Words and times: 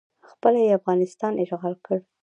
خپله 0.29 0.59
یې 0.65 0.77
افغانستان 0.79 1.33
اشغال 1.43 1.75
کړ 1.85 1.97